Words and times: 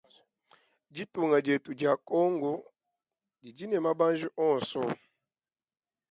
Ditunga 0.93 1.37
dietu 1.45 1.71
dia 1.79 1.93
kongu 2.07 2.53
didi 3.41 3.65
ne 3.67 3.77
mabanji 3.85 4.27
onsu. 4.47 4.81